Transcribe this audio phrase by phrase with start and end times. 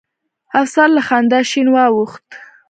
[0.59, 2.27] افسر له خندا شين واوښت.